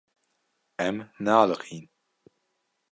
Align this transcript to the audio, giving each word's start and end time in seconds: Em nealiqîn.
Em 0.87 0.95
nealiqîn. 1.23 1.85